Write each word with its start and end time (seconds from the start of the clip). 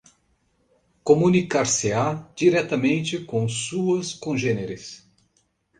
comunicar-se-á 1.03 2.27
diretamente 2.35 3.19
com 3.23 3.47
suas 3.47 4.15
congêneres 4.15 5.07